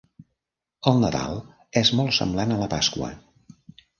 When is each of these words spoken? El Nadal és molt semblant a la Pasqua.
El 0.91 0.95
Nadal 1.01 1.37
és 1.83 1.93
molt 1.99 2.17
semblant 2.19 2.53
a 2.55 2.59
la 2.63 2.69
Pasqua. 2.75 3.11